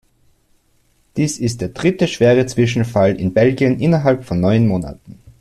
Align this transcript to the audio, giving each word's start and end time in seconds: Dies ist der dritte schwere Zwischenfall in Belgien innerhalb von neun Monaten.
Dies 1.15 1.37
ist 1.37 1.61
der 1.61 1.69
dritte 1.69 2.07
schwere 2.07 2.47
Zwischenfall 2.47 3.19
in 3.21 3.33
Belgien 3.35 3.79
innerhalb 3.79 4.25
von 4.25 4.39
neun 4.39 4.67
Monaten. 4.67 5.19